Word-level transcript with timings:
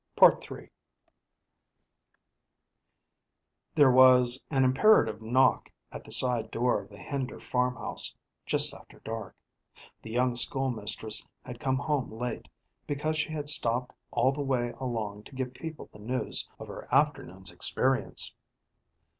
III. 0.19 0.67
There 3.75 3.91
was 3.91 4.43
an 4.49 4.63
imperative 4.63 5.21
knock 5.21 5.71
at 5.91 6.03
the 6.03 6.11
side 6.11 6.49
door 6.49 6.81
of 6.81 6.89
the 6.89 6.97
Hender 6.97 7.39
farmhouse, 7.39 8.15
just 8.47 8.73
after 8.73 8.97
dark. 9.01 9.35
The 10.01 10.09
young 10.09 10.33
school 10.35 10.71
mistress 10.71 11.27
had 11.45 11.59
come 11.59 11.77
home 11.77 12.11
late, 12.11 12.47
because 12.87 13.15
she 13.19 13.29
had 13.31 13.47
stopped 13.47 13.93
all 14.09 14.31
the 14.31 14.41
way 14.41 14.71
along 14.79 15.25
to 15.25 15.35
give 15.35 15.53
people 15.53 15.87
the 15.93 15.99
news 15.99 16.49
of 16.57 16.67
her 16.67 16.87
afternoon's 16.91 17.51
experience. 17.51 18.33